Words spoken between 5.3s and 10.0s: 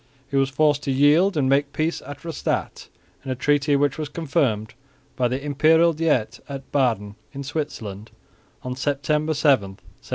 Imperial Diet at Baden in Switzerland on September 7, 1714.